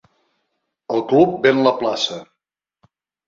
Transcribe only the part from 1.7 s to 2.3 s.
plaça.